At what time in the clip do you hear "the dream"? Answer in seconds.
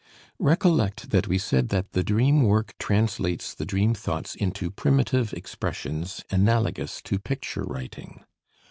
1.91-2.41, 3.53-3.93